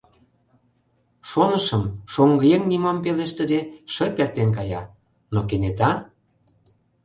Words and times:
Шонышым, 1.29 1.83
шоҥгыеҥ 2.13 2.63
нимом 2.71 2.97
пелештыде, 3.03 3.59
шып 3.93 4.13
эртен 4.23 4.49
кая, 4.57 4.81
но 5.33 5.39
кенета... 5.49 5.91